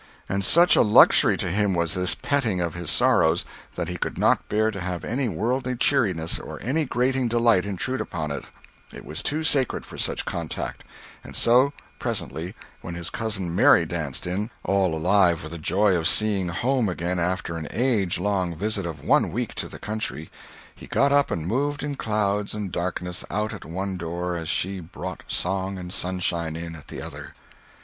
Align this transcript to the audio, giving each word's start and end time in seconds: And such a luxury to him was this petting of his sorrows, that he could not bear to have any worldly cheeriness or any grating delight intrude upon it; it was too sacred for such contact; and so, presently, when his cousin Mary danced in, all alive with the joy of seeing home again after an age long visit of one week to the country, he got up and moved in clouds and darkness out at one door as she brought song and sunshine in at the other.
And 0.27 0.43
such 0.43 0.75
a 0.75 0.81
luxury 0.81 1.37
to 1.37 1.51
him 1.51 1.75
was 1.75 1.93
this 1.93 2.15
petting 2.15 2.59
of 2.59 2.73
his 2.73 2.89
sorrows, 2.89 3.45
that 3.75 3.87
he 3.87 3.97
could 3.97 4.17
not 4.17 4.49
bear 4.49 4.71
to 4.71 4.81
have 4.81 5.03
any 5.03 5.29
worldly 5.29 5.75
cheeriness 5.75 6.39
or 6.39 6.59
any 6.63 6.85
grating 6.85 7.27
delight 7.27 7.67
intrude 7.67 8.01
upon 8.01 8.31
it; 8.31 8.43
it 8.91 9.05
was 9.05 9.21
too 9.21 9.43
sacred 9.43 9.85
for 9.85 9.99
such 9.99 10.25
contact; 10.25 10.85
and 11.23 11.35
so, 11.35 11.71
presently, 11.99 12.55
when 12.81 12.95
his 12.95 13.11
cousin 13.11 13.53
Mary 13.55 13.85
danced 13.85 14.25
in, 14.25 14.49
all 14.63 14.97
alive 14.97 15.43
with 15.43 15.51
the 15.51 15.59
joy 15.59 15.95
of 15.95 16.07
seeing 16.07 16.47
home 16.47 16.89
again 16.89 17.19
after 17.19 17.55
an 17.55 17.67
age 17.69 18.17
long 18.17 18.55
visit 18.55 18.87
of 18.87 19.03
one 19.03 19.29
week 19.31 19.53
to 19.53 19.67
the 19.67 19.77
country, 19.77 20.31
he 20.73 20.87
got 20.87 21.11
up 21.11 21.29
and 21.29 21.45
moved 21.45 21.83
in 21.83 21.95
clouds 21.95 22.55
and 22.55 22.71
darkness 22.71 23.23
out 23.29 23.53
at 23.53 23.65
one 23.65 23.97
door 23.97 24.35
as 24.35 24.49
she 24.49 24.79
brought 24.79 25.21
song 25.27 25.77
and 25.77 25.93
sunshine 25.93 26.55
in 26.55 26.75
at 26.75 26.87
the 26.87 26.99
other. 27.03 27.35